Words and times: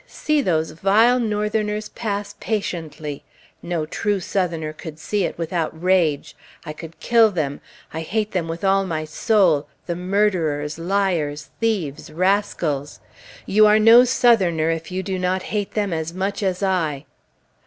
see 0.07 0.41
those 0.41 0.71
vile 0.71 1.19
Northerners 1.19 1.89
pass 1.89 2.33
patiently! 2.39 3.23
No 3.61 3.85
true 3.85 4.19
Southerner 4.19 4.73
could 4.73 4.97
see 4.97 5.25
it 5.25 5.37
without 5.37 5.79
rage. 5.79 6.35
I 6.65 6.73
could 6.73 6.99
kill 6.99 7.29
them! 7.29 7.61
I 7.93 8.01
hate 8.01 8.31
them 8.31 8.47
with 8.47 8.63
all 8.63 8.83
my 8.83 9.05
soul, 9.05 9.67
the 9.85 9.95
murderers, 9.95 10.79
liars, 10.79 11.51
thieves, 11.59 12.11
rascals! 12.11 12.99
You 13.45 13.67
are 13.67 13.77
no 13.77 14.03
Southerner 14.03 14.71
if 14.71 14.89
you 14.89 15.03
do 15.03 15.19
not 15.19 15.43
hate 15.53 15.75
them 15.75 15.93
as 15.93 16.15
much 16.15 16.41
as 16.41 16.63
I!" 16.63 17.05